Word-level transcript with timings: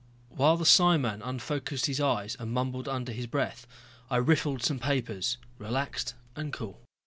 While 0.29 0.57
the 0.57 0.63
psiman 0.65 1.21
unfocused 1.23 1.85
his 1.85 1.99
eyes 2.01 2.35
and 2.39 2.51
mumbled 2.51 2.87
under 2.89 3.11
his 3.11 3.27
breath 3.27 3.67
I 4.09 4.15
riffled 4.17 4.63
some 4.63 4.79
papers, 4.79 5.37
relaxed 5.59 6.15
and 6.35 6.51
cool. 6.51 6.81